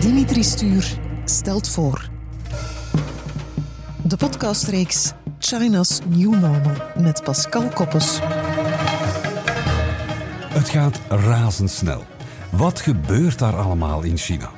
[0.00, 2.08] Dimitri Stuur stelt voor.
[4.02, 8.18] De podcastreeks China's New Normal met Pascal Koppes.
[10.48, 12.04] Het gaat razendsnel.
[12.50, 14.50] Wat gebeurt daar allemaal in China?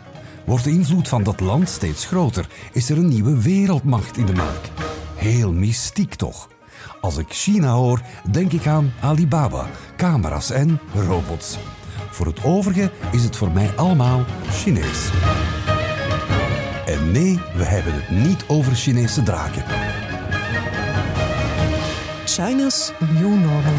[0.44, 2.49] Wordt de invloed van dat land steeds groter?
[2.72, 4.71] Is er een nieuwe wereldmacht in de maak?
[5.17, 6.49] Heel mystiek toch?
[7.01, 8.01] Als ik China hoor,
[8.31, 9.67] denk ik aan Alibaba,
[9.97, 11.59] camera's en robots.
[12.11, 15.11] Voor het overige is het voor mij allemaal Chinees.
[16.87, 19.65] En nee, we hebben het niet over Chinese draken.
[22.25, 23.73] China's New Normal.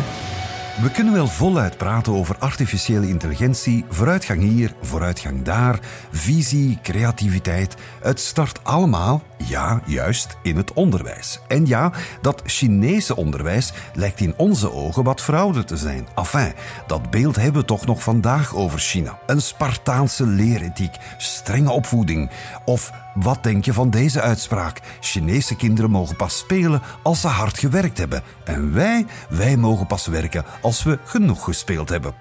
[0.81, 5.79] We kunnen wel voluit praten over artificiële intelligentie, vooruitgang hier, vooruitgang daar,
[6.11, 7.75] visie, creativiteit.
[8.01, 11.39] Het start allemaal, ja, juist in het onderwijs.
[11.47, 16.07] En ja, dat Chinese onderwijs lijkt in onze ogen wat verouderd te zijn.
[16.15, 16.53] Enfin,
[16.87, 19.19] dat beeld hebben we toch nog vandaag over China.
[19.25, 22.31] Een Spartaanse leerethiek, strenge opvoeding.
[22.65, 24.79] Of wat denk je van deze uitspraak?
[24.99, 28.23] Chinese kinderen mogen pas spelen als ze hard gewerkt hebben.
[28.43, 32.13] En wij, wij mogen pas werken als we genoeg gespeeld hebben.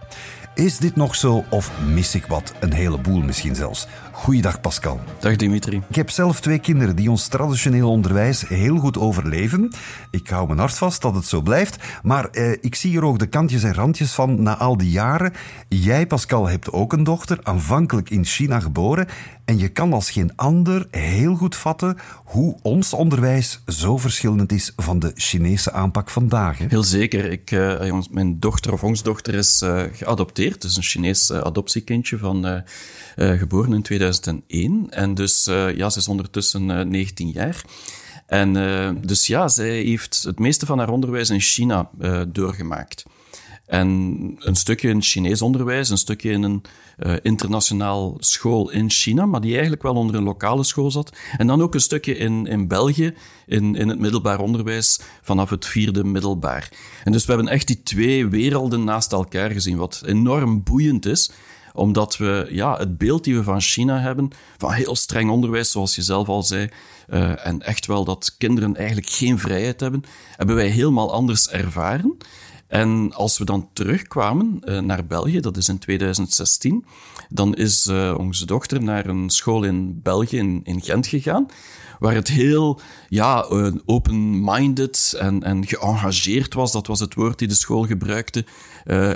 [0.55, 2.53] Is dit nog zo of mis ik wat?
[2.61, 3.87] Een heleboel misschien zelfs.
[4.19, 5.01] Goeiedag Pascal.
[5.21, 5.83] Dag Dimitri.
[5.89, 9.73] Ik heb zelf twee kinderen die ons traditioneel onderwijs heel goed overleven.
[10.11, 11.77] Ik hou mijn hart vast dat het zo blijft.
[12.03, 15.33] Maar eh, ik zie hier ook de kantjes en randjes van na al die jaren.
[15.69, 19.07] Jij, Pascal, hebt ook een dochter, aanvankelijk in China geboren.
[19.45, 24.73] En je kan als geen ander heel goed vatten hoe ons onderwijs zo verschillend is
[24.77, 26.59] van de Chinese aanpak vandaag.
[26.59, 26.67] Hè?
[26.69, 27.25] Heel zeker.
[27.25, 30.65] Ik, uh, mijn dochter of ons dochter is uh, geadopteerd.
[30.65, 32.63] Is een Chinees uh, adoptiekindje van
[33.17, 34.87] geboren in 2001.
[34.91, 37.65] En dus ja, ze is ondertussen 19 jaar.
[38.27, 38.53] En
[39.07, 41.91] dus ja, zij heeft het meeste van haar onderwijs in China
[42.29, 43.05] doorgemaakt.
[43.69, 43.89] En
[44.39, 46.63] een stukje in Chinees onderwijs, een stukje in een
[46.99, 51.13] uh, internationaal school in China, maar die eigenlijk wel onder een lokale school zat.
[51.37, 53.15] En dan ook een stukje in, in België,
[53.47, 56.73] in, in het middelbaar onderwijs, vanaf het vierde middelbaar.
[57.05, 61.31] En dus we hebben echt die twee werelden naast elkaar gezien, wat enorm boeiend is
[61.73, 65.95] omdat we ja, het beeld die we van China hebben, van heel streng onderwijs, zoals
[65.95, 66.69] je zelf al zei,
[67.09, 70.03] uh, en echt wel dat kinderen eigenlijk geen vrijheid hebben,
[70.37, 72.17] hebben wij helemaal anders ervaren.
[72.69, 76.85] En als we dan terugkwamen uh, naar België, dat is in 2016,
[77.29, 81.47] dan is uh, onze dochter naar een school in België, in, in Gent gegaan,
[81.99, 86.73] waar het heel ja, uh, open-minded en, en geëngageerd was.
[86.73, 88.45] Dat was het woord die de school gebruikte.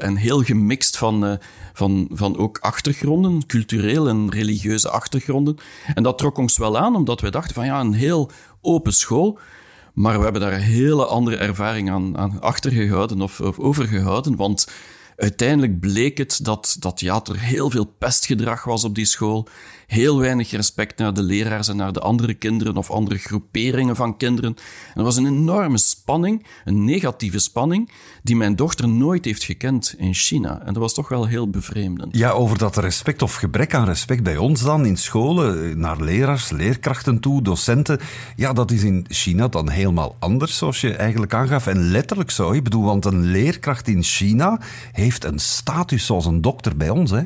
[0.00, 1.38] en heel gemixt van,
[1.72, 5.56] van, van ook achtergronden, cultureel en religieuze achtergronden.
[5.94, 9.38] En dat trok ons wel aan, omdat wij dachten van ja, een heel open school
[9.92, 14.36] maar we hebben daar een hele andere ervaring aan, aan achtergehouden of, of overgehouden.
[14.36, 14.68] Want
[15.16, 19.48] uiteindelijk bleek het dat, dat ja, er heel veel pestgedrag was op die school.
[19.86, 24.16] Heel weinig respect naar de leraars en naar de andere kinderen of andere groeperingen van
[24.16, 24.54] kinderen.
[24.54, 27.90] En er was een enorme spanning, een negatieve spanning,
[28.22, 30.60] die mijn dochter nooit heeft gekend in China.
[30.60, 32.16] En dat was toch wel heel bevreemdend.
[32.16, 36.50] Ja, over dat respect of gebrek aan respect bij ons dan in scholen, naar leraars,
[36.50, 38.00] leerkrachten toe, docenten.
[38.36, 41.66] Ja, dat is in China dan helemaal anders, zoals je eigenlijk aangaf.
[41.66, 42.52] En letterlijk zo.
[42.52, 44.60] Ik bedoel, want een leerkracht in China
[45.02, 47.22] heeft een status zoals een dokter bij ons, hè?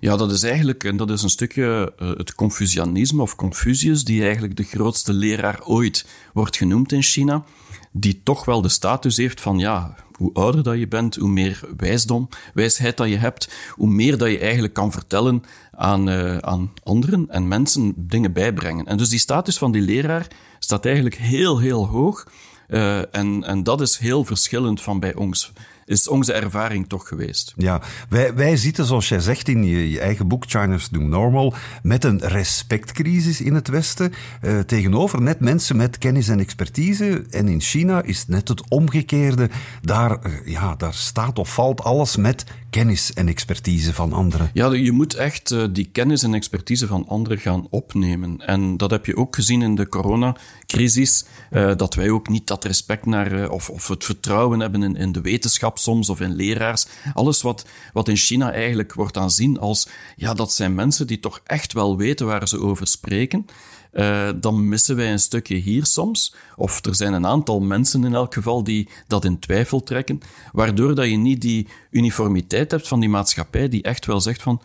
[0.00, 4.22] Ja, dat is eigenlijk en dat is een stukje uh, het Confucianisme of Confucius, die
[4.22, 7.44] eigenlijk de grootste leraar ooit wordt genoemd in China,
[7.92, 11.60] die toch wel de status heeft van ja, hoe ouder dat je bent, hoe meer
[11.76, 16.72] wijsdom, wijsheid dat je hebt, hoe meer dat je eigenlijk kan vertellen aan, uh, aan
[16.82, 18.86] anderen en mensen dingen bijbrengen.
[18.86, 20.26] En dus die status van die leraar
[20.58, 22.26] staat eigenlijk heel, heel hoog.
[22.68, 25.52] Uh, en, en dat is heel verschillend van bij ons
[25.86, 27.52] is onze ervaring toch geweest.
[27.56, 31.54] Ja, wij, wij zitten, zoals jij zegt in je, je eigen boek China's New Normal,
[31.82, 34.12] met een respectcrisis in het Westen.
[34.42, 37.24] Uh, tegenover net mensen met kennis en expertise.
[37.30, 39.50] En in China is net het omgekeerde.
[39.82, 44.50] Daar, uh, ja, daar staat of valt alles met kennis en expertise van anderen.
[44.52, 48.38] Ja, je moet echt uh, die kennis en expertise van anderen gaan opnemen.
[48.38, 51.24] En dat heb je ook gezien in de coronacrisis.
[51.76, 55.20] dat wij ook niet dat respect naar, of, of het vertrouwen hebben in, in de
[55.20, 56.86] wetenschap soms of in leraars.
[57.14, 61.40] Alles wat, wat in China eigenlijk wordt aanzien als, ja, dat zijn mensen die toch
[61.44, 63.46] echt wel weten waar ze over spreken.
[63.92, 66.34] Uh, dan missen wij een stukje hier soms.
[66.56, 70.20] Of er zijn een aantal mensen in elk geval die dat in twijfel trekken.
[70.52, 74.60] Waardoor dat je niet die uniformiteit hebt van die maatschappij die echt wel zegt van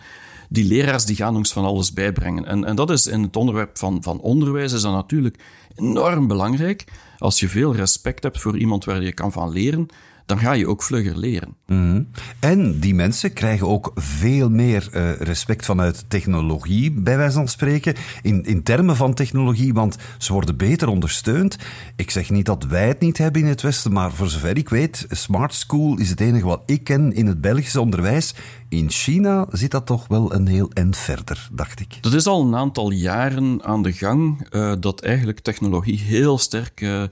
[0.50, 2.46] die leraars die gaan ons van alles bijbrengen.
[2.46, 5.38] En, en dat is in het onderwerp van, van onderwijs is dat natuurlijk
[5.76, 6.86] enorm belangrijk.
[7.18, 9.88] Als je veel respect hebt voor iemand waar je kan van leren,
[10.26, 11.56] dan ga je ook vlugger leren.
[11.68, 12.04] Mhm.
[12.40, 17.96] En die mensen krijgen ook veel meer uh, respect vanuit technologie, bij wijze van spreken,
[18.22, 21.58] in, in termen van technologie, want ze worden beter ondersteund.
[21.96, 24.70] Ik zeg niet dat wij het niet hebben in het Westen, maar voor zover ik
[24.70, 28.34] weet, Smart School is het enige wat ik ken in het Belgische onderwijs.
[28.70, 31.98] In China zit dat toch wel een heel eind verder, dacht ik.
[32.02, 36.82] Dat is al een aantal jaren aan de gang uh, dat eigenlijk technologie heel sterk
[36.82, 37.04] uh,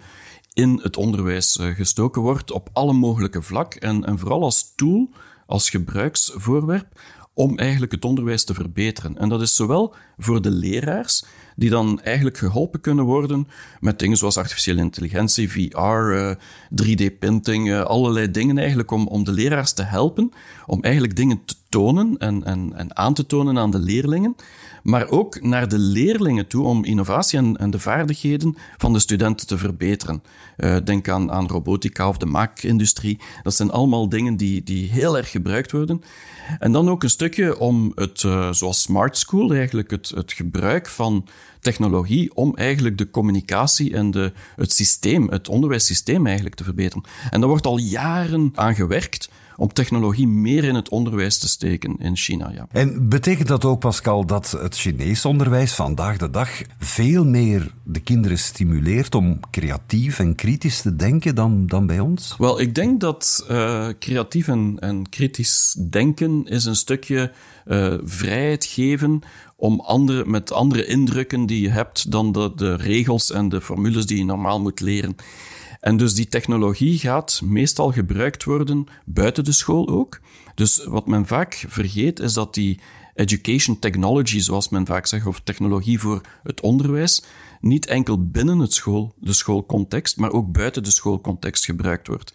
[0.60, 5.10] in het onderwijs uh, gestoken wordt op alle mogelijke vlak en, en vooral als tool,
[5.46, 6.88] als gebruiksvoorwerp
[7.34, 9.18] om eigenlijk het onderwijs te verbeteren.
[9.18, 11.26] En dat is zowel voor de leraars,
[11.56, 13.48] die dan eigenlijk geholpen kunnen worden
[13.80, 16.38] met dingen zoals artificiële intelligentie, VR,
[16.84, 20.32] 3D-printing, allerlei dingen eigenlijk om, om de leraars te helpen,
[20.66, 24.36] om eigenlijk dingen te tonen en, en, en aan te tonen aan de leerlingen,
[24.90, 29.48] maar ook naar de leerlingen toe om innovatie en, en de vaardigheden van de studenten
[29.48, 30.24] te verbeteren.
[30.58, 33.20] Uh, denk aan, aan robotica of de maakindustrie.
[33.44, 36.02] Dat zijn allemaal dingen die, die heel erg gebruikt worden.
[36.60, 40.88] En dan ook een stukje om het, uh, zoals Smart School, eigenlijk het, het gebruik
[40.88, 41.28] van
[41.60, 47.04] technologie om eigenlijk de communicatie en de, het systeem, het onderwijssysteem eigenlijk te verbeteren.
[47.30, 51.96] En daar wordt al jaren aan gewerkt om technologie meer in het onderwijs te steken
[51.98, 52.52] in China.
[52.54, 52.68] Ja.
[52.72, 58.00] En betekent dat ook, Pascal, dat het Chinees onderwijs vandaag de dag veel meer de
[58.00, 62.36] kinderen stimuleert om creatief en kritisch te denken dan, dan bij ons?
[62.38, 67.32] Wel, ik denk dat uh, creatief en, en kritisch denken is een stukje
[67.68, 69.22] uh, vrijheid geven
[69.56, 74.06] om andere, met andere indrukken die je hebt dan de, de regels en de formules
[74.06, 75.16] die je normaal moet leren.
[75.80, 80.20] En dus die technologie gaat meestal gebruikt worden buiten de school ook.
[80.56, 82.80] Dus wat men vaak vergeet is dat die
[83.16, 87.24] education technology, zoals men vaak zegt, of technologie voor het onderwijs,
[87.60, 92.34] niet enkel binnen het school, de schoolcontext, maar ook buiten de schoolcontext gebruikt wordt.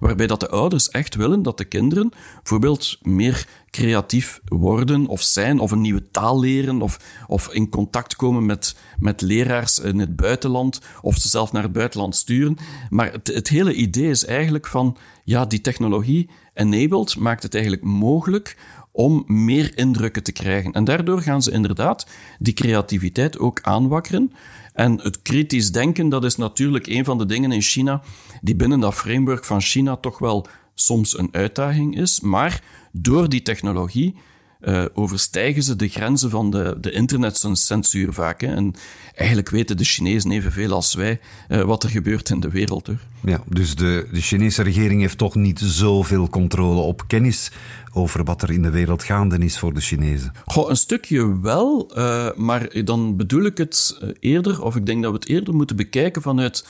[0.00, 5.58] Waarbij dat de ouders echt willen dat de kinderen bijvoorbeeld meer creatief worden of zijn,
[5.58, 10.16] of een nieuwe taal leren, of, of in contact komen met, met leraars in het
[10.16, 12.56] buitenland, of ze zelf naar het buitenland sturen.
[12.90, 17.84] Maar het, het hele idee is eigenlijk van, ja, die technologie enabled, maakt het eigenlijk
[17.84, 18.56] mogelijk
[18.96, 20.72] om meer indrukken te krijgen.
[20.72, 22.06] En daardoor gaan ze inderdaad
[22.38, 24.32] die creativiteit ook aanwakkeren.
[24.76, 28.02] En het kritisch denken, dat is natuurlijk een van de dingen in China
[28.42, 32.20] die binnen dat framework van China toch wel soms een uitdaging is.
[32.20, 32.62] Maar
[32.92, 34.14] door die technologie
[34.60, 38.40] uh, overstijgen ze de grenzen van de, de internetcensuur vaak.
[38.40, 38.54] Hè.
[38.54, 38.74] En
[39.14, 42.86] eigenlijk weten de Chinezen evenveel als wij uh, wat er gebeurt in de wereld.
[42.86, 42.98] Hoor.
[43.24, 47.50] Ja, dus de, de Chinese regering heeft toch niet zoveel controle op kennis
[47.92, 50.32] over wat er in de wereld gaande is voor de Chinezen?
[50.44, 55.12] Goh, een stukje wel, uh, maar dan bedoel ik het eerder, of ik denk dat
[55.12, 56.66] we het eerder moeten bekijken vanuit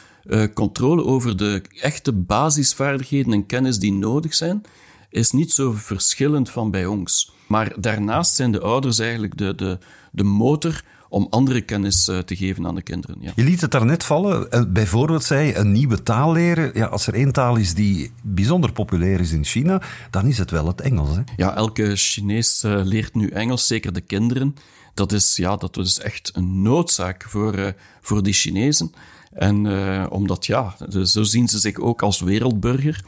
[0.54, 4.62] controle over de echte basisvaardigheden en kennis die nodig zijn,
[5.10, 7.32] is niet zo verschillend van bij ons.
[7.46, 9.78] Maar daarnaast zijn de ouders eigenlijk de, de,
[10.10, 13.16] de motor om andere kennis eh, te geven aan de kinderen.
[13.20, 13.32] Ja.
[13.34, 14.50] Je liet het daarnet vallen.
[14.50, 16.70] Eh, bijvoorbeeld zei een nieuwe taal leren.
[16.74, 20.50] Ja, als er één taal is die bijzonder populair is in China, dan is het
[20.50, 21.16] wel het Engels.
[21.16, 21.22] Hè?
[21.36, 24.54] Ja, elke Chinees uh, leert nu Engels, zeker de kinderen.
[24.94, 28.92] Dat is, ja, dat is echt een noodzaak voor, voor die Chinezen.
[29.32, 33.04] En uh, omdat, ja, zo zien ze zich ook als wereldburger.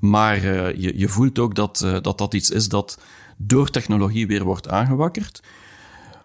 [0.00, 2.98] Maar je, je voelt ook dat, dat dat iets is dat
[3.36, 5.42] door technologie weer wordt aangewakkerd.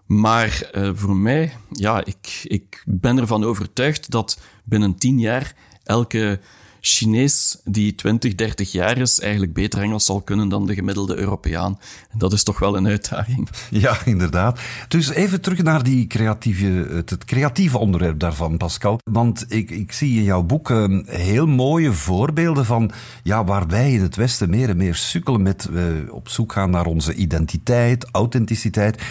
[0.05, 6.39] Maar uh, voor mij, ja, ik, ik ben ervan overtuigd dat binnen tien jaar elke
[6.87, 11.79] Chinees die 20, 30 jaar is, eigenlijk beter Engels zal kunnen dan de gemiddelde Europeaan.
[12.11, 13.49] En dat is toch wel een uitdaging.
[13.69, 14.59] Ja, inderdaad.
[14.87, 16.65] Dus even terug naar die creatieve,
[17.05, 18.99] het, creatieve onderwerp daarvan, Pascal.
[19.11, 22.91] Want ik, ik zie in jouw boek uh, heel mooie voorbeelden van
[23.23, 26.69] ja, waar wij in het Westen meer en meer sukkelen met uh, op zoek gaan
[26.69, 29.01] naar onze identiteit, authenticiteit.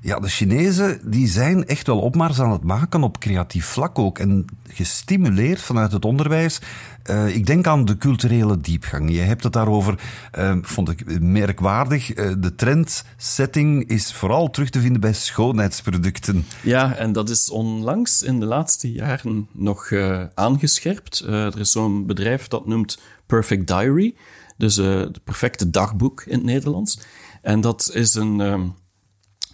[0.00, 4.18] Ja, de Chinezen die zijn echt wel opmars aan het maken op creatief vlak ook.
[4.18, 6.60] En gestimuleerd vanuit het onderwijs.
[7.10, 9.10] Uh, ik denk aan de culturele diepgang.
[9.10, 10.00] Je hebt het daarover,
[10.38, 12.16] uh, vond ik merkwaardig.
[12.16, 16.46] Uh, de trendsetting is vooral terug te vinden bij schoonheidsproducten.
[16.62, 19.92] Ja, en dat is onlangs in de laatste jaren nog
[20.34, 21.18] aangescherpt.
[21.18, 24.14] er is zo'n bedrijf dat noemt Perfect Diary.
[24.56, 27.00] Dus het perfecte dagboek in het Nederlands.
[27.42, 28.66] En dat is een ehm,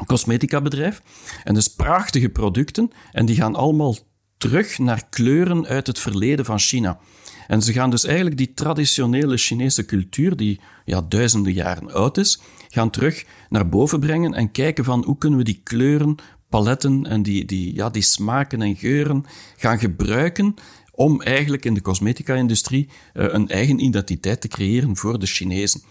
[0.07, 1.03] cosmetica bedrijf.
[1.45, 2.91] En dus prachtige producten.
[3.13, 3.97] En die gaan allemaal
[4.39, 6.99] terug naar kleuren uit het verleden van China.
[7.47, 12.41] En ze gaan dus eigenlijk die traditionele Chinese cultuur, die ja, duizenden jaren oud is,
[12.69, 16.17] gaan terug naar boven brengen en kijken van hoe kunnen we die kleuren,
[16.49, 19.25] paletten en die, die, ja, die smaken en geuren
[19.57, 20.55] gaan gebruiken
[20.91, 25.83] om eigenlijk in de cosmetica-industrie uh, een eigen identiteit te creëren voor de Chinezen.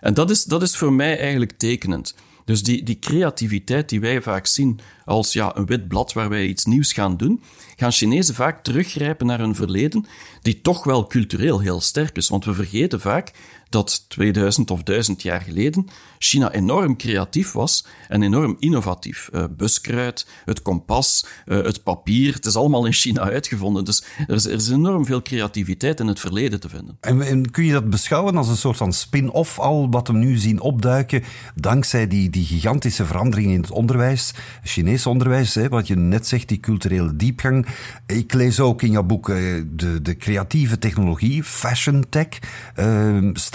[0.00, 2.14] En dat is, dat is voor mij eigenlijk tekenend.
[2.50, 6.46] Dus die, die creativiteit die wij vaak zien als ja, een wit blad waar wij
[6.46, 7.42] iets nieuws gaan doen,
[7.76, 10.06] gaan Chinezen vaak teruggrijpen naar hun verleden,
[10.42, 12.28] die toch wel cultureel heel sterk is.
[12.28, 13.32] Want we vergeten vaak
[13.70, 15.86] dat 2000 of 1000 jaar geleden
[16.18, 19.28] China enorm creatief was en enorm innovatief.
[19.32, 23.84] Uh, buskruid, het kompas, uh, het papier, het is allemaal in China uitgevonden.
[23.84, 26.96] Dus er is, er is, enorm veel creativiteit in het verleden te vinden.
[27.00, 30.36] En, en kun je dat beschouwen als een soort van spin-off al wat we nu
[30.36, 31.22] zien opduiken
[31.54, 36.48] dankzij die, die gigantische veranderingen in het onderwijs, Chinees onderwijs, hè, wat je net zegt,
[36.48, 37.66] die culturele diepgang.
[38.06, 39.36] Ik lees ook in jouw boek uh,
[39.66, 42.28] de, de creatieve technologie, fashion tech,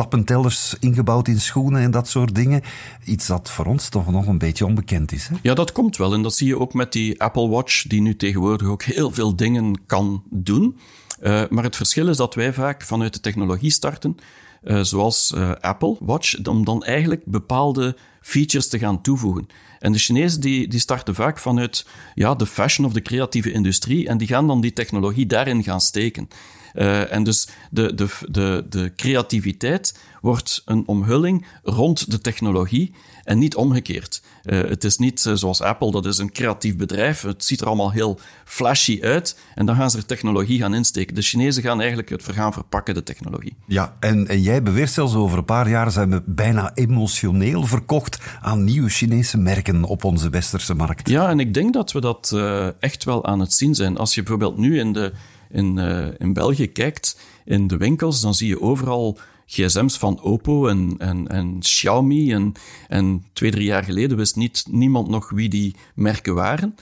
[0.06, 2.62] stappentellers ingebouwd in schoenen en dat soort dingen.
[3.06, 5.28] Iets dat voor ons toch nog een beetje onbekend is.
[5.28, 5.36] Hè?
[5.42, 6.14] Ja, dat komt wel.
[6.14, 9.36] En dat zie je ook met die Apple Watch, die nu tegenwoordig ook heel veel
[9.36, 10.78] dingen kan doen.
[11.22, 14.16] Uh, maar het verschil is dat wij vaak vanuit de technologie starten,
[14.64, 19.48] uh, zoals uh, Apple Watch, om dan eigenlijk bepaalde features te gaan toevoegen.
[19.80, 21.86] En de Chinezen die, die starten vaak vanuit
[22.16, 25.82] ja, de fashion of de creatieve industrie en die gaan dan die technologie daarin gaan
[25.82, 26.28] steken.
[26.76, 33.40] Uh, en dus de, de, de, de creativiteit wordt een omhulling rond de technologie en
[33.40, 34.22] niet omgekeerd.
[34.44, 37.22] Uh, het is niet uh, zoals Apple, dat is een creatief bedrijf.
[37.22, 39.40] Het ziet er allemaal heel flashy uit.
[39.56, 41.16] En dan gaan ze er technologie gaan insteken.
[41.16, 43.56] De Chinezen gaan eigenlijk het gaan verpakken, de technologie.
[43.68, 48.20] Ja, en, en jij beweert zelfs over een paar jaar zijn we bijna emotioneel verkocht
[48.42, 51.10] aan nieuwe Chinese merken op onze westerse markt.
[51.10, 53.98] Ja, en ik denk dat we dat uh, echt wel aan het zien zijn.
[53.98, 55.14] Als je bijvoorbeeld nu in de
[55.56, 60.68] in, uh, in België kijkt, in de winkels, dan zie je overal gsm's van Oppo
[60.68, 62.34] en, en, en Xiaomi.
[62.34, 62.54] En,
[62.88, 66.76] en twee, drie jaar geleden wist niet, niemand nog wie die merken waren.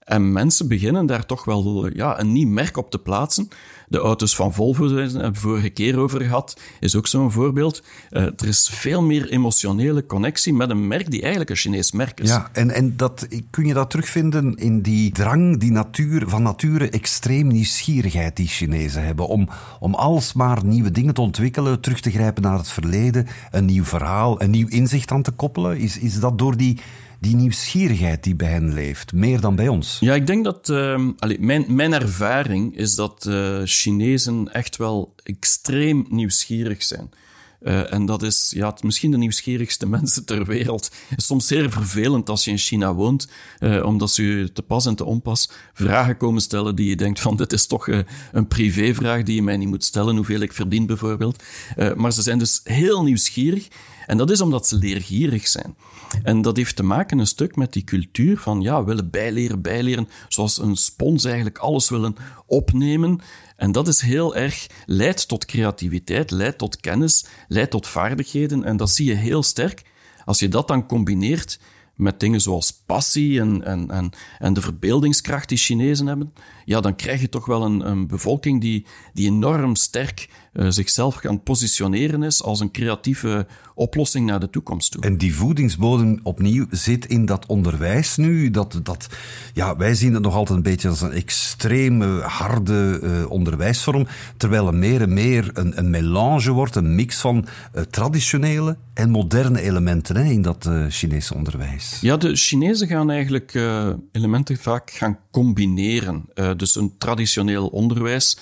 [0.00, 3.48] En mensen beginnen daar toch wel ja, een nieuw merk op te plaatsen.
[3.88, 7.82] De auto's van Volvo, hebben we vorige keer over gehad, is ook zo'n voorbeeld.
[8.10, 12.20] Uh, er is veel meer emotionele connectie met een merk die eigenlijk een Chinees merk
[12.20, 12.28] is.
[12.28, 16.90] Ja, en, en dat, kun je dat terugvinden in die drang, die natuur, van nature
[16.90, 19.28] extreem nieuwsgierigheid die Chinezen hebben.
[19.28, 19.48] Om,
[19.80, 24.42] om alsmaar nieuwe dingen te ontwikkelen, terug te grijpen naar het verleden, een nieuw verhaal,
[24.42, 25.78] een nieuw inzicht aan te koppelen.
[25.78, 26.78] Is, is dat door die
[27.20, 29.96] die nieuwsgierigheid die bij hen leeft, meer dan bij ons?
[30.00, 31.08] Ja, ik denk dat uh,
[31.38, 37.10] mijn, mijn ervaring is dat uh, Chinezen echt wel extreem nieuwsgierig zijn.
[37.62, 40.90] Uh, en dat is ja, misschien de nieuwsgierigste mensen ter wereld.
[41.16, 43.28] Soms zeer vervelend als je in China woont,
[43.60, 47.36] uh, omdat ze te pas en te onpas vragen komen stellen die je denkt van
[47.36, 47.98] dit is toch uh,
[48.32, 51.42] een privévraag die je mij niet moet stellen, hoeveel ik verdien bijvoorbeeld.
[51.96, 53.68] maar ze zijn dus heel nieuwsgierig
[54.10, 55.76] en dat is omdat ze leergierig zijn.
[56.22, 60.08] En dat heeft te maken een stuk met die cultuur van ja, willen bijleren, bijleren,
[60.28, 63.20] zoals een spons eigenlijk alles willen opnemen.
[63.56, 68.64] En dat is heel erg, leidt tot creativiteit, leidt tot kennis, leidt tot vaardigheden.
[68.64, 69.82] En dat zie je heel sterk
[70.24, 71.60] als je dat dan combineert
[71.94, 76.32] met dingen zoals passie en, en, en, en de verbeeldingskracht die Chinezen hebben,
[76.64, 81.42] ja, dan krijg je toch wel een, een bevolking die, die enorm sterk zichzelf gaan
[81.42, 85.02] positioneren is als een creatieve oplossing naar de toekomst toe.
[85.02, 88.50] En die voedingsbodem opnieuw zit in dat onderwijs nu.
[88.50, 89.08] Dat, dat,
[89.54, 94.66] ja, wij zien het nog altijd een beetje als een extreme harde uh, onderwijsvorm, terwijl
[94.66, 99.60] er meer en meer een, een melange wordt, een mix van uh, traditionele en moderne
[99.60, 101.98] elementen hè, in dat Chinese onderwijs.
[102.00, 103.54] Ja, de Chinezen gaan eigenlijk
[104.12, 106.24] elementen vaak gaan combineren.
[106.56, 108.38] dus een traditioneel onderwijs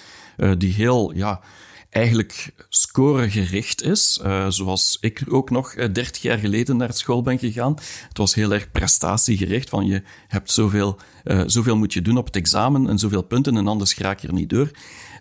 [0.59, 1.41] die heel ja,
[1.91, 4.21] eigenlijk scoregericht is.
[4.25, 7.77] Uh, zoals ik ook nog uh, 30 jaar geleden naar school ben gegaan.
[8.09, 9.69] Het was heel erg prestatiegericht.
[9.69, 13.57] Van je hebt zoveel, uh, zoveel moet je doen op het examen en zoveel punten
[13.57, 14.71] en anders raak je er niet door.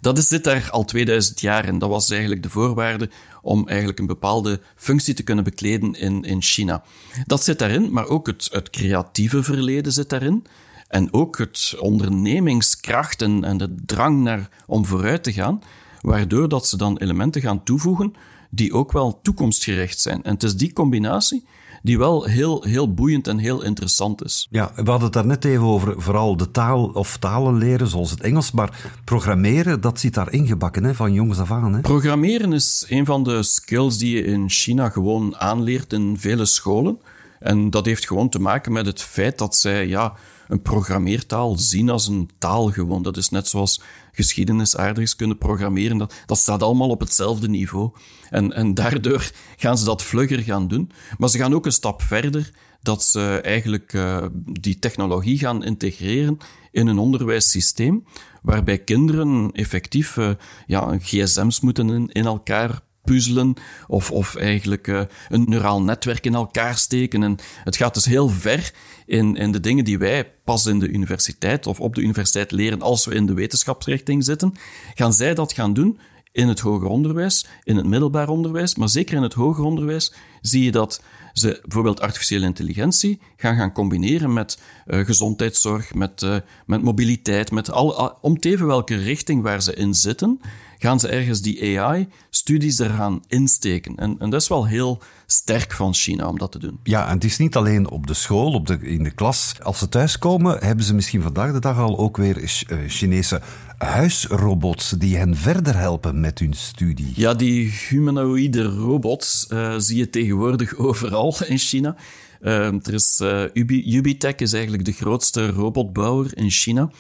[0.02, 3.10] Dat is, zit daar al 2000 jaar en dat was eigenlijk de voorwaarde
[3.42, 6.84] om eigenlijk een bepaalde functie te kunnen bekleden in, in China.
[7.26, 10.46] Dat zit daarin, maar ook het, het creatieve verleden zit daarin.
[10.88, 15.62] En ook het ondernemingskracht en, en de drang naar, om vooruit te gaan
[16.08, 18.14] waardoor dat ze dan elementen gaan toevoegen
[18.50, 20.24] die ook wel toekomstgericht zijn.
[20.24, 21.46] En het is die combinatie
[21.84, 24.48] die wel heel, heel boeiend en heel interessant is.
[24.50, 28.12] Ja, we hadden het daar net even over vooral de taal of talen leren, zoals
[28.12, 31.74] het Engels, maar programmeren, dat zit daar ingebakken hè, van jongs af aan.
[31.74, 31.82] Hè?
[31.82, 37.00] Programmeren is een van de skills die je in China gewoon aanleert in vele scholen.
[37.40, 40.14] En dat heeft gewoon te maken met het feit dat zij ja,
[40.48, 43.02] een programmeertaal zien als een taal gewoon.
[43.04, 45.98] Dat is net zoals geschiedenis, aardrijkskunde, programmeren.
[45.98, 47.92] Dat, dat staat allemaal op hetzelfde niveau.
[48.30, 50.92] En, en daardoor gaan ze dat vlugger gaan doen.
[51.18, 52.52] Maar ze gaan ook een stap verder
[52.82, 56.38] dat ze eigenlijk uh, die technologie gaan integreren
[56.72, 58.06] in een onderwijssysteem,
[58.42, 60.30] waarbij kinderen effectief uh,
[60.68, 63.54] ja, gsm's moeten in elkaar puzzelen
[63.88, 67.24] of, eigenlijk uh, een neuraal netwerk in elkaar steken.
[67.24, 68.74] En het gaat dus heel ver
[69.06, 72.82] in, in de dingen die wij pas in de universiteit of op de universiteit leren
[72.82, 74.54] als we in de wetenschapsrichting zitten.
[74.94, 76.00] Gaan zij dat gaan doen
[76.32, 80.64] in het hoger onderwijs, in het middelbaar onderwijs, maar zeker in het hoger onderwijs zie
[80.64, 81.02] je dat
[81.40, 87.72] ze bijvoorbeeld artificiële intelligentie gaan gaan combineren met uh, gezondheidszorg, met, uh, met mobiliteit, met
[87.72, 90.42] alle, om teven welke richting waar ze in zitten,
[90.78, 93.96] gaan ze ergens die AI-studies er gaan insteken.
[93.96, 96.80] En, en dat is wel heel sterk van China om dat te doen.
[96.84, 99.54] Ja, en het is niet alleen op de school, op de, in de klas.
[99.62, 103.42] Als ze thuiskomen, hebben ze misschien vandaag de dag al ook weer uh, Chinese
[103.78, 107.12] huisrobots die hen verder helpen met hun studie.
[107.16, 111.96] Ja, die humanoïde robots uh, zie je tegenwoordig overal in China.
[112.42, 116.92] Uh, er is, uh, Ubi, Ubitech is eigenlijk de grootste robotbouwer in China.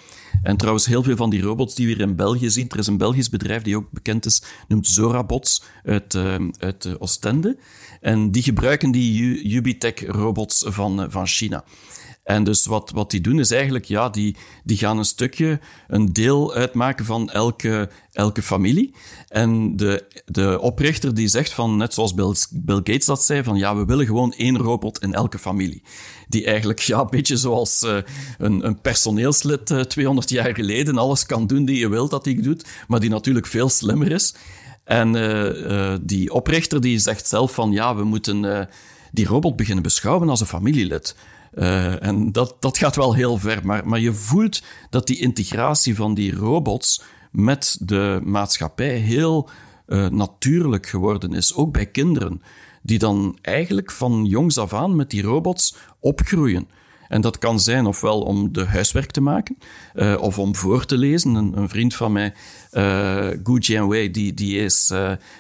[0.43, 2.87] En trouwens, heel veel van die robots die we hier in België zien, er is
[2.87, 7.57] een Belgisch bedrijf die ook bekend is, noemt Zorabots uit, uh, uit Oostende.
[8.01, 11.63] En die gebruiken die Ubitech-robots van, van China.
[12.27, 16.13] En dus wat, wat die doen is eigenlijk, ja, die, die gaan een stukje, een
[16.13, 18.95] deel uitmaken van elke, elke familie.
[19.27, 23.55] En de, de oprichter die zegt van, net zoals Bill, Bill Gates dat zei, van
[23.55, 25.83] ja, we willen gewoon één robot in elke familie.
[26.27, 27.97] Die eigenlijk, ja, een beetje zoals uh,
[28.37, 32.41] een, een personeelslid uh, 200 jaar geleden alles kan doen die je wilt dat hij
[32.41, 34.35] doet, maar die natuurlijk veel slimmer is.
[34.83, 38.69] En uh, die oprichter die zegt zelf van, ja, we moeten
[39.11, 41.15] die robot beginnen beschouwen als een familielid.
[41.57, 45.95] Uh, en dat, dat gaat wel heel ver, maar, maar je voelt dat die integratie
[45.95, 49.49] van die robots met de maatschappij heel
[49.87, 52.41] uh, natuurlijk geworden is, ook bij kinderen,
[52.81, 56.67] die dan eigenlijk van jongs af aan met die robots opgroeien.
[57.07, 59.57] En dat kan zijn ofwel om de huiswerk te maken,
[59.95, 61.35] uh, of om voor te lezen.
[61.35, 62.33] Een, een vriend van mij,
[62.71, 64.87] uh, Gu Jianwei, die, die is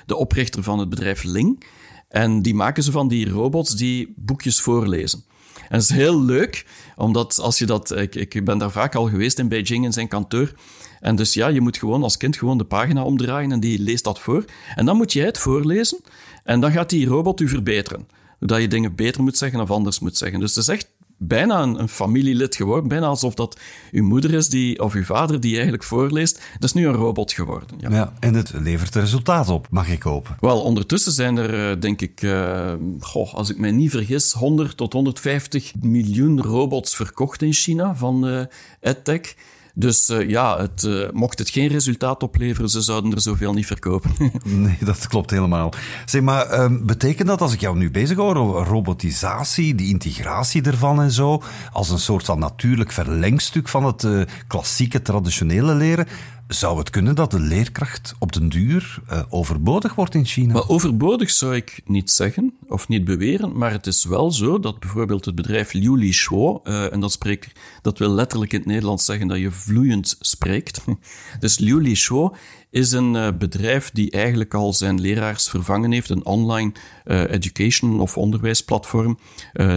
[0.05, 1.63] de oprichter van het bedrijf Ling.
[2.09, 5.23] En die maken ze van die robots die boekjes voorlezen.
[5.69, 7.97] En het is heel leuk, omdat als je dat...
[7.97, 10.51] Ik, ik ben daar vaak al geweest in Beijing in zijn kantoor.
[10.99, 14.03] En dus ja, je moet gewoon als kind gewoon de pagina omdraaien en die leest
[14.03, 14.45] dat voor.
[14.75, 15.99] En dan moet jij het voorlezen
[16.43, 18.07] en dan gaat die robot u verbeteren.
[18.39, 20.39] Dat je dingen beter moet zeggen of anders moet zeggen.
[20.39, 22.87] Dus het is echt bijna een, een, familielid geworden.
[22.87, 23.59] Bijna alsof dat
[23.91, 26.41] uw moeder is die, of uw vader die eigenlijk voorleest.
[26.53, 27.67] Dat is nu een robot geworden.
[27.79, 27.89] Ja.
[27.89, 30.37] ja en het levert resultaat op, mag ik hopen.
[30.39, 34.77] Wel, ondertussen zijn er, eh, denk ik, uh, goh, als ik mij niet vergis, 100
[34.77, 38.41] tot 150 miljoen robots verkocht in China van uh,
[38.79, 39.35] EdTech.
[39.79, 43.65] Dus uh, ja, het, uh, mocht het geen resultaat opleveren, ze zouden er zoveel niet
[43.65, 44.11] verkopen.
[44.43, 45.73] nee, dat klopt helemaal.
[46.05, 51.01] Zeg maar, um, betekent dat als ik jou nu bezig hoor robotisatie, die integratie ervan
[51.01, 56.07] en zo, als een soort van natuurlijk verlengstuk van het uh, klassieke traditionele leren,
[56.47, 60.53] zou het kunnen dat de leerkracht op den duur uh, overbodig wordt in China?
[60.53, 64.79] Maar overbodig zou ik niet zeggen of niet beweren, maar het is wel zo dat
[64.79, 68.67] bijvoorbeeld het bedrijf Liu Li Shuo, uh, en dat, spreek, dat wil letterlijk in het
[68.67, 70.83] Nederlands zeggen dat je vloeiend spreekt.
[71.39, 72.35] dus Liu Li Shuo
[72.69, 76.71] is een uh, bedrijf die eigenlijk al zijn leraars vervangen heeft, een online
[77.05, 79.19] education of onderwijsplatform,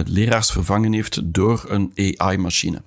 [0.05, 2.81] leraars vervangen heeft door een AI-machine.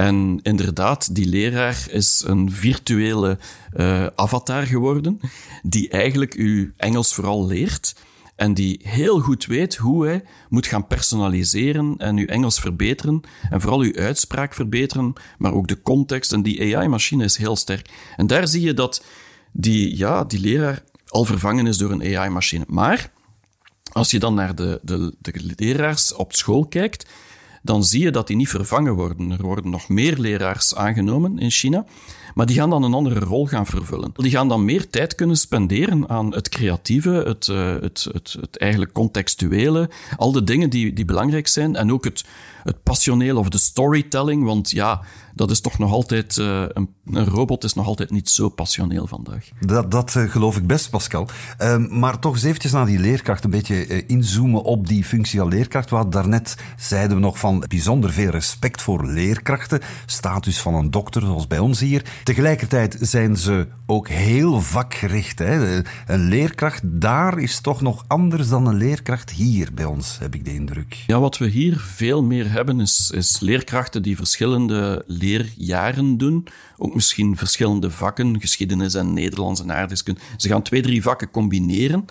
[0.00, 3.38] En inderdaad, die leraar is een virtuele
[3.76, 5.20] uh, avatar geworden,
[5.62, 7.94] die eigenlijk u Engels vooral leert
[8.36, 13.60] en die heel goed weet hoe hij moet gaan personaliseren en uw Engels verbeteren en
[13.60, 16.32] vooral uw uitspraak verbeteren, maar ook de context.
[16.32, 17.88] En die AI-machine is heel sterk.
[18.16, 19.04] En daar zie je dat
[19.52, 22.64] die, ja, die leraar al vervangen is door een AI-machine.
[22.68, 23.10] Maar
[23.92, 27.06] als je dan naar de, de, de leraars op school kijkt,
[27.62, 29.30] dan zie je dat die niet vervangen worden.
[29.30, 31.84] Er worden nog meer leraars aangenomen in China,
[32.34, 34.12] maar die gaan dan een andere rol gaan vervullen.
[34.16, 38.56] Die gaan dan meer tijd kunnen spenderen aan het creatieve, het, uh, het, het, het
[38.56, 42.24] eigenlijk contextuele, al de dingen die, die belangrijk zijn en ook het,
[42.62, 45.02] het passioneel of de storytelling, want ja,
[45.34, 49.06] dat is toch nog altijd, uh, een, een, robot is nog altijd niet zo passioneel
[49.06, 49.48] vandaag.
[49.60, 51.28] Dat, dat uh, geloof ik best, Pascal.
[51.60, 55.40] Uh, maar toch eens eventjes naar die leerkracht, een beetje eh, inzoomen op die functie
[55.40, 55.90] als leerkracht.
[55.90, 61.22] Wat daarnet zeiden we nog van bijzonder veel respect voor leerkrachten, status van een dokter
[61.22, 62.04] zoals bij ons hier.
[62.24, 65.38] Tegelijkertijd zijn ze ook heel vakgericht.
[65.38, 65.82] Hè?
[66.06, 70.44] Een leerkracht daar is toch nog anders dan een leerkracht hier bij ons, heb ik
[70.44, 71.04] de indruk.
[71.06, 76.46] Ja, wat we hier veel meer hebben is, is leerkrachten die verschillende leerjaren doen.
[76.76, 80.20] Ook misschien verschillende vakken, geschiedenis en Nederlands en aardrijkskunde.
[80.36, 82.04] Ze gaan twee, drie vakken combineren.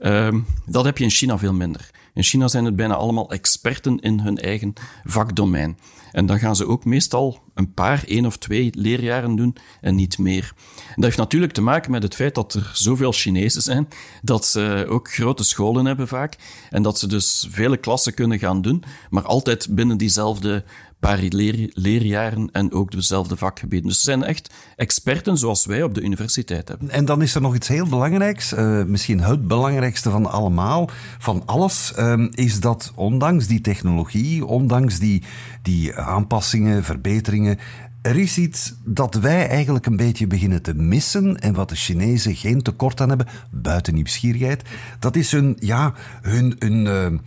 [0.00, 0.34] Uh,
[0.66, 1.90] dat heb je in China veel minder.
[2.14, 4.72] In China zijn het bijna allemaal experten in hun eigen
[5.04, 5.78] vakdomein.
[6.12, 10.18] En dan gaan ze ook meestal een paar, één of twee leerjaren doen en niet
[10.18, 10.52] meer.
[10.76, 13.88] En dat heeft natuurlijk te maken met het feit dat er zoveel Chinezen zijn,
[14.22, 16.36] dat ze ook grote scholen hebben vaak,
[16.70, 20.64] en dat ze dus vele klassen kunnen gaan doen, maar altijd binnen diezelfde
[21.04, 23.88] paar leer, leerjaren en ook dezelfde vakgebieden.
[23.88, 26.90] Dus ze zijn echt experten zoals wij op de universiteit hebben.
[26.90, 31.42] En dan is er nog iets heel belangrijks, uh, misschien het belangrijkste van allemaal, van
[31.46, 35.22] alles, uh, is dat ondanks die technologie, ondanks die,
[35.62, 37.58] die aanpassingen, verbeteringen,
[38.02, 42.34] er is iets dat wij eigenlijk een beetje beginnen te missen en wat de Chinezen
[42.34, 44.62] geen tekort aan hebben, buiten nieuwsgierigheid.
[44.98, 47.18] Dat is hun, ja, hun, hun uh,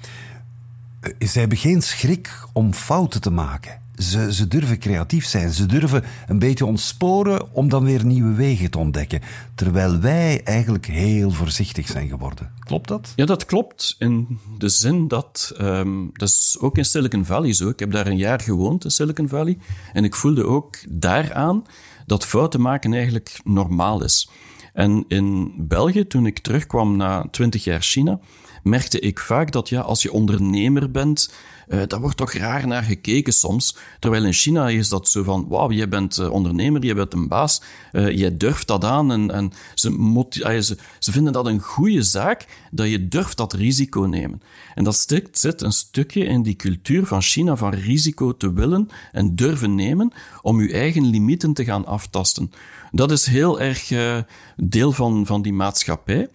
[1.19, 3.85] ze hebben geen schrik om fouten te maken.
[3.95, 5.51] Ze, ze durven creatief zijn.
[5.51, 9.21] Ze durven een beetje ontsporen om dan weer nieuwe wegen te ontdekken.
[9.55, 12.51] Terwijl wij eigenlijk heel voorzichtig zijn geworden.
[12.59, 13.13] Klopt dat?
[13.15, 13.95] Ja, dat klopt.
[13.99, 15.53] In de zin dat.
[15.61, 17.69] Um, dat is ook in Silicon Valley zo.
[17.69, 19.57] Ik heb daar een jaar gewoond in Silicon Valley.
[19.93, 21.63] En ik voelde ook daaraan
[22.05, 24.29] dat fouten maken eigenlijk normaal is.
[24.73, 28.19] En in België, toen ik terugkwam na twintig jaar China,
[28.63, 31.29] merkte ik vaak dat ja, als je ondernemer bent,
[31.67, 33.75] uh, daar wordt toch raar naar gekeken soms.
[33.99, 37.27] Terwijl in China is dat zo van, wauw, jij bent uh, ondernemer, je bent een
[37.27, 39.11] baas, uh, jij durft dat aan.
[39.11, 40.25] En, en ze,
[40.61, 44.41] ze, ze vinden dat een goede zaak, dat je durft dat risico nemen.
[44.75, 48.89] En dat stikt, zit een stukje in die cultuur van China van risico te willen
[49.11, 52.51] en durven nemen om je eigen limieten te gaan aftasten.
[52.91, 53.91] Dat is heel erg
[54.55, 56.29] deel van, van die maatschappij.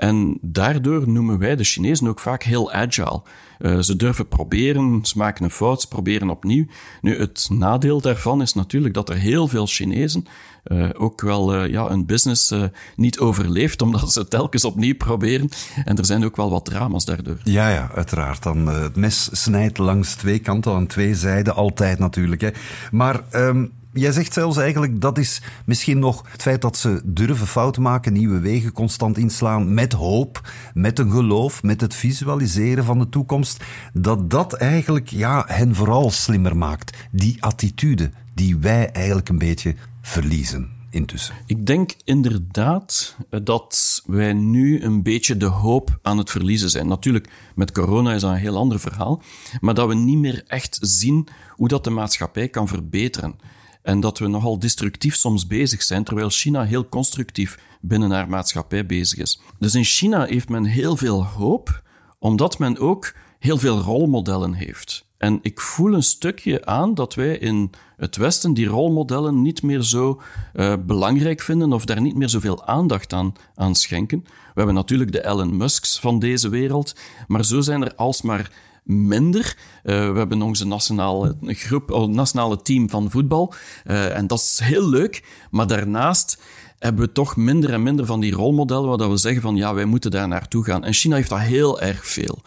[0.00, 3.22] En daardoor noemen wij de Chinezen ook vaak heel agile.
[3.58, 6.66] Uh, ze durven proberen, ze maken een fout, ze proberen opnieuw.
[7.00, 10.26] Nu, het nadeel daarvan is natuurlijk dat er heel veel Chinezen
[10.64, 12.54] uh, ook wel uh, ja, een business
[12.96, 15.48] niet overleeft, omdat ze telkens opnieuw proberen.
[15.84, 17.38] En er zijn ook wel wat drama's daardoor.
[17.44, 18.42] Ja, ja, uiteraard.
[18.42, 22.40] Dan, het mes snijdt langs twee kanten, aan twee zijden, altijd natuurlijk.
[22.40, 22.50] Hè.
[22.90, 27.46] Maar um, jij zegt zelfs eigenlijk dat is misschien nog het feit dat ze durven
[27.46, 32.98] fouten maken, nieuwe wegen constant inslaan, met hoop, met een geloof, met het visualiseren van
[32.98, 36.96] de toekomst, dat dat eigenlijk ja, hen vooral slimmer maakt.
[37.12, 40.78] Die attitude die wij eigenlijk een beetje verliezen.
[40.92, 41.34] Intussen.
[41.46, 46.88] Ik denk inderdaad dat wij nu een beetje de hoop aan het verliezen zijn.
[46.88, 49.22] Natuurlijk, met corona is dat een heel ander verhaal,
[49.60, 53.34] maar dat we niet meer echt zien hoe dat de maatschappij kan verbeteren.
[53.82, 58.86] En dat we nogal destructief soms bezig zijn, terwijl China heel constructief binnen haar maatschappij
[58.86, 59.40] bezig is.
[59.58, 61.82] Dus in China heeft men heel veel hoop,
[62.18, 65.08] omdat men ook heel veel rolmodellen heeft.
[65.16, 69.82] En ik voel een stukje aan dat wij in het Westen die rolmodellen niet meer
[69.82, 70.20] zo
[70.54, 74.20] uh, belangrijk vinden of daar niet meer zoveel aandacht aan, aan schenken.
[74.24, 76.94] We hebben natuurlijk de Elon Musks van deze wereld,
[77.26, 78.50] maar zo zijn er alsmaar
[78.90, 79.56] minder.
[79.84, 83.54] Uh, we hebben onze nationale groep, oh, nationale team van voetbal.
[83.86, 85.24] Uh, en dat is heel leuk.
[85.50, 86.42] Maar daarnaast
[86.78, 89.84] hebben we toch minder en minder van die rolmodellen waar we zeggen van ja, wij
[89.84, 90.84] moeten daar naartoe gaan.
[90.84, 92.42] En China heeft dat heel erg veel.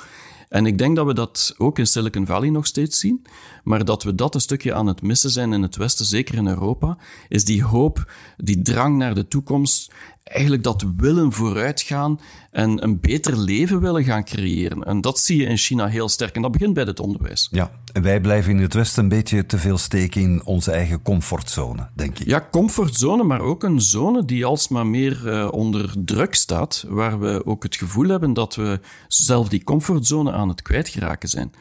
[0.54, 3.26] En ik denk dat we dat ook in Silicon Valley nog steeds zien,
[3.64, 6.48] maar dat we dat een stukje aan het missen zijn in het Westen, zeker in
[6.48, 9.92] Europa, is die hoop, die drang naar de toekomst
[10.34, 12.20] eigenlijk dat willen vooruitgaan
[12.52, 14.84] en een beter leven willen gaan creëren.
[14.84, 16.36] En dat zie je in China heel sterk.
[16.36, 17.48] En dat begint bij het onderwijs.
[17.52, 21.02] Ja, en wij blijven in het Westen een beetje te veel steken in onze eigen
[21.02, 22.28] comfortzone, denk ik.
[22.28, 27.46] Ja, comfortzone, maar ook een zone die alsmaar meer uh, onder druk staat, waar we
[27.46, 31.52] ook het gevoel hebben dat we zelf die comfortzone aan het kwijtgeraken zijn.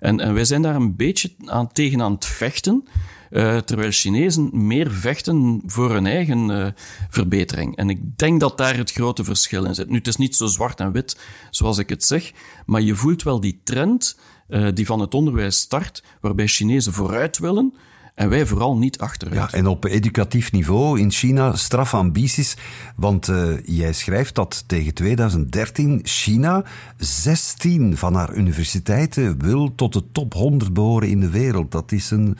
[0.00, 2.84] En, en wij zijn daar een beetje aan, tegen aan het vechten.
[3.30, 6.66] Uh, terwijl Chinezen meer vechten voor hun eigen uh,
[7.10, 7.76] verbetering.
[7.76, 9.88] En ik denk dat daar het grote verschil in zit.
[9.88, 11.18] Nu, het is niet zo zwart en wit
[11.50, 12.32] zoals ik het zeg,
[12.66, 17.38] maar je voelt wel die trend uh, die van het onderwijs start, waarbij Chinezen vooruit
[17.38, 17.74] willen,
[18.20, 19.50] en wij vooral niet achteruit.
[19.50, 22.56] Ja, en op educatief niveau in China strafambities.
[22.96, 26.64] Want uh, jij schrijft dat tegen 2013 China
[26.96, 31.72] 16 van haar universiteiten wil tot de top 100 behoren in de wereld.
[31.72, 32.36] Dat is een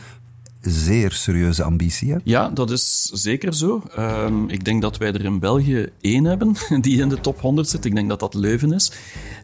[0.60, 2.12] zeer serieuze ambitie.
[2.12, 2.18] Hè?
[2.24, 3.82] Ja, dat is zeker zo.
[3.98, 7.68] Um, ik denk dat wij er in België één hebben die in de top 100
[7.68, 7.84] zit.
[7.84, 8.92] Ik denk dat dat Leuven is.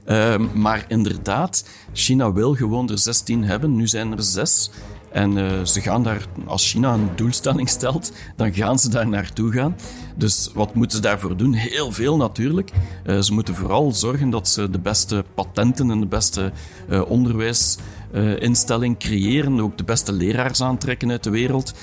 [0.09, 3.77] Um, maar inderdaad, China wil gewoon er 16 hebben.
[3.77, 4.71] Nu zijn er zes.
[5.17, 9.53] En uh, ze gaan daar, als China een doelstelling stelt, dan gaan ze daar naartoe
[9.53, 9.77] gaan.
[10.15, 11.53] Dus wat moeten ze daarvoor doen?
[11.53, 12.71] Heel veel natuurlijk.
[13.07, 16.53] Uh, ze moeten vooral zorgen dat ze de beste patenten en de beste
[16.91, 19.61] uh, onderwijsinstelling creëren.
[19.61, 21.75] Ook de beste leraars aantrekken uit de wereld.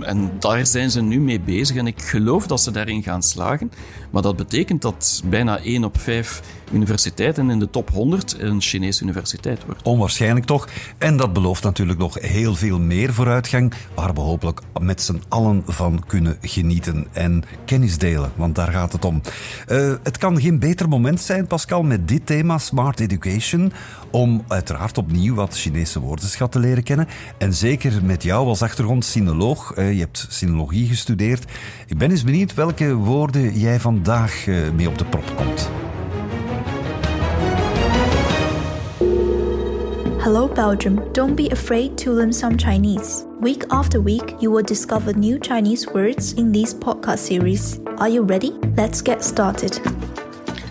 [0.00, 3.72] En daar zijn ze nu mee bezig en ik geloof dat ze daarin gaan slagen.
[4.10, 8.60] Maar dat betekent dat bijna 1 op 5 universiteit en in de top 100 een
[8.60, 9.82] Chinese universiteit wordt.
[9.82, 10.68] Onwaarschijnlijk toch.
[10.98, 15.62] En dat belooft natuurlijk nog heel veel meer vooruitgang, waar we hopelijk met z'n allen
[15.66, 19.20] van kunnen genieten en kennis delen, want daar gaat het om.
[19.68, 23.72] Uh, het kan geen beter moment zijn, Pascal, met dit thema Smart Education,
[24.10, 27.08] om uiteraard opnieuw wat Chinese woordenschat te leren kennen.
[27.38, 31.44] En zeker met jou als achtergrond sinoloog, uh, je hebt sinologie gestudeerd.
[31.86, 35.70] Ik ben eens benieuwd welke woorden jij vandaag uh, mee op de prop komt.
[40.28, 41.12] Hello, Belgium.
[41.12, 43.24] Don't be afraid to learn some Chinese.
[43.40, 47.80] Week after week, you will discover new Chinese words in this podcast series.
[47.96, 48.52] Are you ready?
[48.76, 49.80] Let's get started.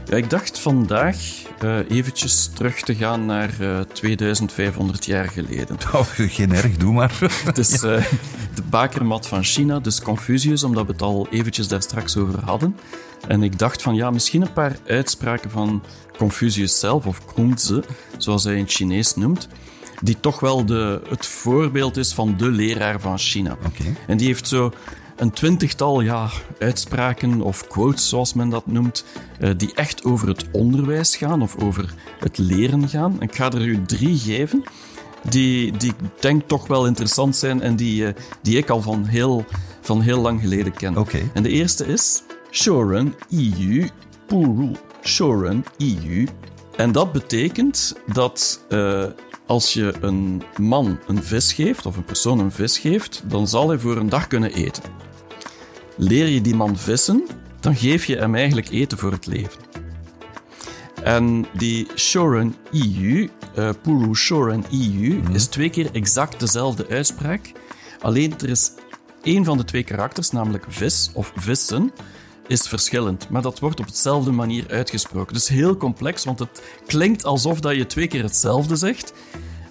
[0.06, 1.18] Ja, ik dacht vandaag
[1.64, 5.78] uh, eventjes terug te gaan naar uh, 2500 jaar geleden.
[5.94, 7.18] Oh, geen erg, doe maar.
[7.46, 8.06] Het is uh,
[8.56, 12.76] de bakermat van China, dus Confucius, omdat we het al eventjes daar straks over hadden.
[13.28, 15.84] En ik dacht van ja, misschien een paar uitspraken van
[16.18, 17.82] Confucius zelf, of Kunzi,
[18.18, 19.48] zoals hij in het Chinees noemt,
[20.02, 23.58] die toch wel de, het voorbeeld is van de leraar van China.
[23.66, 23.96] Okay.
[24.08, 24.72] En die heeft zo
[25.16, 29.06] een twintigtal ja, uitspraken of quotes, zoals men dat noemt,
[29.40, 33.22] uh, die echt over het onderwijs gaan of over het leren gaan.
[33.22, 34.64] Ik ga er u drie geven,
[35.30, 38.10] die, die ik denk toch wel interessant zijn en die, uh,
[38.42, 39.46] die ik al van heel,
[39.82, 40.98] van heel lang geleden ken.
[40.98, 41.30] Okay.
[41.34, 43.90] En de eerste is Shoren Iyu
[44.28, 44.72] Puru.
[45.04, 46.28] Shoren Iyu.
[46.76, 49.04] En dat betekent dat uh,
[49.46, 53.70] als je een man een vis geeft, of een persoon een vis geeft, dan zal
[53.70, 54.84] hij voor een dag kunnen eten.
[55.96, 57.26] Leer je die man vissen,
[57.60, 59.60] dan geef je hem eigenlijk eten voor het leven.
[61.04, 65.34] En die Shoren EU, uh, Puru Shoren EU, mm.
[65.34, 67.52] is twee keer exact dezelfde uitspraak.
[68.02, 68.72] Alleen er is
[69.24, 71.92] één van de twee karakters, namelijk vis of vissen,
[72.48, 73.30] is verschillend.
[73.30, 75.34] Maar dat wordt op dezelfde manier uitgesproken.
[75.34, 79.14] Dus heel complex, want het klinkt alsof dat je twee keer hetzelfde zegt.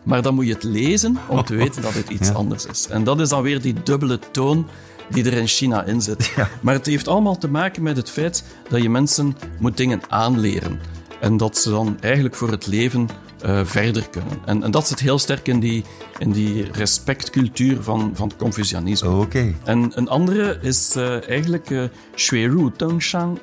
[0.03, 2.35] Maar dan moet je het lezen om te weten dat het iets ja.
[2.35, 2.87] anders is.
[2.89, 4.67] En dat is dan weer die dubbele toon
[5.11, 6.33] die er in China in zit.
[6.37, 6.49] Ja.
[6.61, 10.81] Maar het heeft allemaal te maken met het feit dat je mensen moet dingen aanleren.
[11.21, 13.09] En dat ze dan eigenlijk voor het leven
[13.45, 14.39] uh, verder kunnen.
[14.45, 15.85] En, en, dat zit heel sterk in die,
[16.19, 19.11] in die respectcultuur van, van het Confucianisme.
[19.11, 19.57] Okay.
[19.65, 23.39] En een andere is uh, eigenlijk uh, Xueru Tengshan.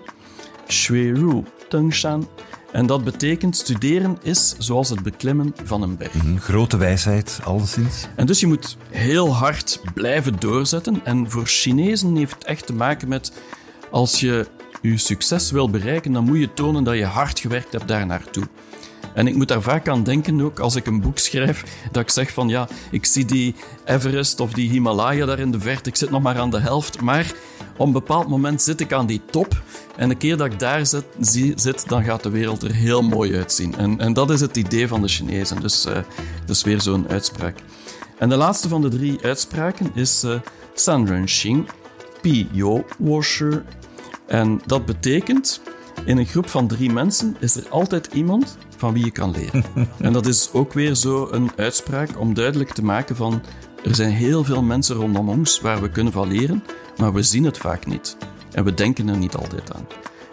[0.67, 2.27] Xueru Tengshan.
[2.71, 6.23] En dat betekent studeren is zoals het beklimmen van een berg.
[6.23, 8.07] Mm, grote wijsheid, alleszins.
[8.15, 11.01] En dus je moet heel hard blijven doorzetten.
[11.03, 13.31] En voor Chinezen heeft het echt te maken met
[13.91, 14.47] als je
[14.81, 18.43] je succes wil bereiken, dan moet je tonen dat je hard gewerkt hebt daar naartoe.
[19.13, 22.09] En ik moet daar vaak aan denken ook als ik een boek schrijf, dat ik
[22.09, 25.95] zeg van ja, ik zie die Everest of die Himalaya daar in de verte, ik
[25.95, 27.33] zit nog maar aan de helft, maar
[27.77, 29.61] op een bepaald moment zit ik aan die top
[29.95, 33.01] en de keer dat ik daar zit, zie, zit dan gaat de wereld er heel
[33.01, 33.75] mooi uitzien.
[33.77, 35.93] En, en dat is het idee van de Chinezen, dus uh,
[36.45, 37.55] dat is weer zo'n uitspraak.
[38.17, 40.39] En de laatste van de drie uitspraken is uh,
[40.73, 41.67] San Ren Xing
[42.21, 42.49] Pi
[42.97, 43.63] Washer.
[44.27, 45.61] En dat betekent,
[46.05, 49.63] in een groep van drie mensen is er altijd iemand van wie je kan leren.
[50.07, 53.41] en dat is ook weer zo een uitspraak om duidelijk te maken van
[53.83, 56.63] er zijn heel veel mensen rondom ons waar we kunnen van leren,
[56.97, 58.17] maar we zien het vaak niet.
[58.51, 59.87] En we denken er niet altijd aan.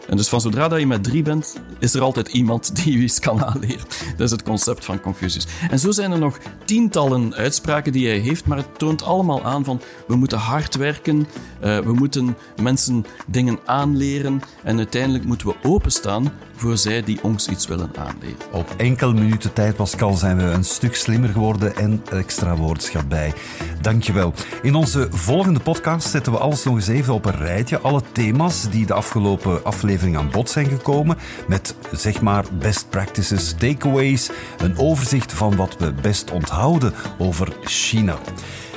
[0.09, 2.99] En dus van zodra dat je met drie bent, is er altijd iemand die je
[2.99, 3.87] iets kan aanleren.
[4.17, 5.47] Dat is het concept van Confucius.
[5.71, 9.65] En zo zijn er nog tientallen uitspraken die hij heeft, maar het toont allemaal aan
[9.65, 11.19] van we moeten hard werken,
[11.65, 17.49] uh, we moeten mensen dingen aanleren en uiteindelijk moeten we openstaan voor zij die ons
[17.49, 18.37] iets willen aanleren.
[18.53, 23.33] Op enkele minuten tijd, Pascal, zijn we een stuk slimmer geworden en extra woordschap bij.
[23.81, 24.35] Dankjewel.
[24.63, 27.79] In onze volgende podcast zetten we alles nog eens even op een rijtje.
[27.79, 31.19] Alle thema's die de afgelopen aflevering aan bod zijn gekomen.
[31.49, 34.31] Met zeg maar best practices, takeaways.
[34.59, 38.19] Een overzicht van wat we best onthouden over China.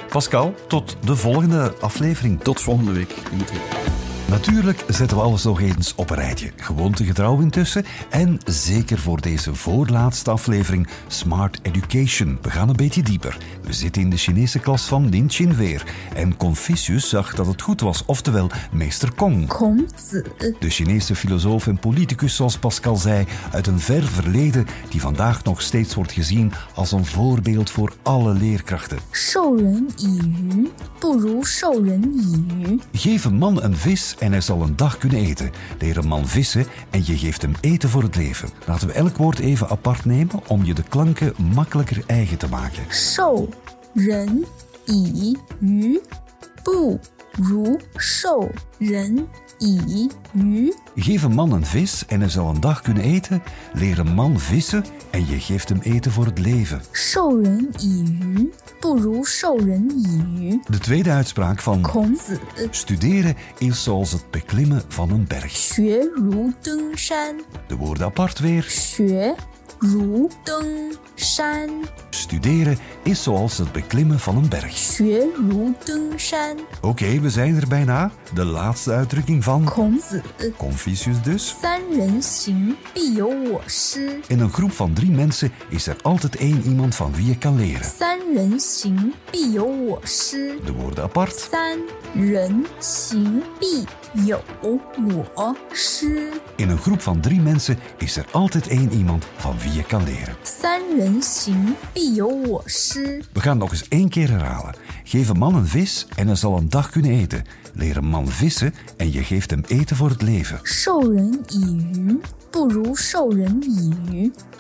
[0.10, 2.42] Pascal, tot de volgende aflevering.
[2.42, 3.14] Tot volgende week.
[4.30, 6.52] Natuurlijk zetten we alles nog eens op een rijtje.
[6.56, 7.86] Gewoontegetrouw intussen.
[8.10, 12.38] En zeker voor deze voorlaatste aflevering Smart Education.
[12.42, 13.38] We gaan een beetje dieper.
[13.64, 15.84] We zitten in de Chinese klas van Lin Chin weer.
[16.16, 19.48] En Confucius zag dat het goed was, oftewel meester Kong.
[20.60, 25.62] De Chinese filosoof en politicus, zoals Pascal zei, uit een ver verleden die vandaag nog
[25.62, 28.98] steeds wordt gezien als een voorbeeld voor alle leerkrachten.
[29.12, 30.63] Shouren yi
[31.03, 32.79] 不如授人以渔。
[32.93, 35.51] Geef een man een vis en hij zal een dag kunnen eten.
[35.79, 38.49] Leer een man vissen en je geeft hem eten voor het leven.
[38.67, 42.83] Laten we elk woord even apart nemen om je de klanken makkelijker eigen te maken.
[42.89, 43.49] 授
[43.93, 44.45] 人
[44.87, 46.01] 以鱼，
[46.63, 46.99] 不
[47.33, 53.43] 如授人 以鱼， Geef een man een vis en hij zal een dag kunnen eten.
[53.73, 56.83] Leer een man vissen en je geeft hem eten voor het leven.
[56.93, 60.61] 授人以鱼不如授人以渔。
[60.69, 62.39] De tweede uitspraak van 孔子
[62.71, 65.57] studeren is zoals het beklimmen van een berg.
[65.57, 68.63] 学如登山， De woorden apart weer.
[68.63, 69.35] 学
[69.79, 71.71] 如登山，
[72.11, 74.77] Studeren is zoals het beklimmen van een berg.
[74.77, 76.57] 学如登山。
[76.81, 78.11] Oké, we zijn er bijna.
[78.35, 80.23] De laatste uitdrukking van 孔子
[80.57, 81.57] Confucius dus.
[81.61, 84.21] 三人行，必有我师。
[84.27, 87.57] In een groep van drie mensen is er altijd één iemand van wie je kan
[87.57, 87.87] leren.
[87.99, 90.59] 三人行，必有我师。
[90.65, 91.49] De woorden apart.
[91.51, 91.79] 三
[92.15, 93.87] 人行，必
[94.25, 96.31] 有我师。
[96.57, 100.04] In een groep van drie mensen is er altijd één iemand van wie je kan
[100.04, 100.36] leren.
[103.32, 104.76] We gaan nog eens één keer herhalen.
[105.04, 107.44] Geef een man een vis en hij zal een dag kunnen eten.
[107.74, 110.60] Leer een man vissen en je geeft hem eten voor het leven.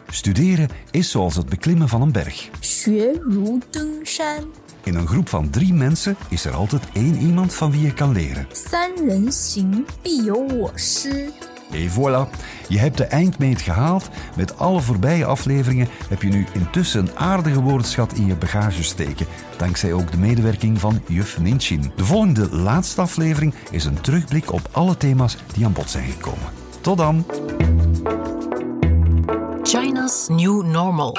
[0.08, 2.50] Studeren is zoals het beklimmen van een berg.
[4.84, 8.12] In een groep van drie mensen is er altijd één iemand van wie je kan
[8.12, 8.48] leren.
[11.74, 12.28] Et voilà,
[12.68, 14.10] je hebt de eindmeet gehaald.
[14.36, 19.26] Met alle voorbije afleveringen heb je nu intussen een aardige woordenschat in je bagage steken.
[19.58, 21.92] Dankzij ook de medewerking van juf Ninchin.
[21.96, 26.48] De volgende laatste aflevering is een terugblik op alle thema's die aan bod zijn gekomen.
[26.82, 27.26] Tot dan!
[29.64, 31.18] China's New Normal.